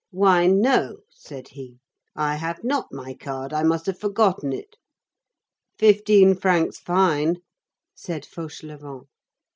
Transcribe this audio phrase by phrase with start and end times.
[0.09, 1.77] "Why, no," said he,
[2.15, 3.53] "I have not my card.
[3.53, 4.75] I must have forgotten it."
[5.77, 7.37] "Fifteen francs fine,"
[7.93, 9.03] said Fauchelevent.